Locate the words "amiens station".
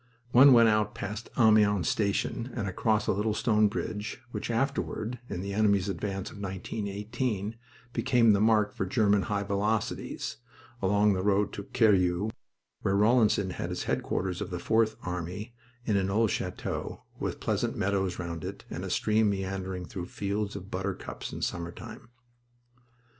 1.37-2.49